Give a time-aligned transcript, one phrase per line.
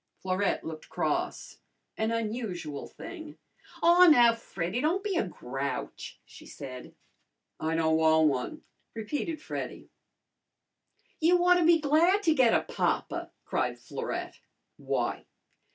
[0.23, 1.59] Florette looked cross
[1.95, 3.37] an unusual thing.
[3.83, 6.95] "Aw, now, Freddy, don't be a grouch," she said.
[7.59, 8.63] "I don' wan' one,"
[8.95, 9.91] repeated Freddy.
[11.19, 14.39] "You ought to be glad to get a papa!" cried Florette.
[14.77, 15.27] "Why?"